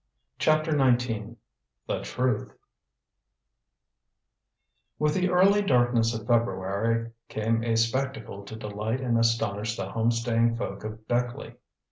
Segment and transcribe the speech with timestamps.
[0.39, 1.35] CHAPTER XIX
[1.87, 2.53] THE TRUTH
[4.97, 10.09] With the early darkness of February came a spectacle to delight and astonish the home
[10.09, 11.53] staying folk of Beckleigh.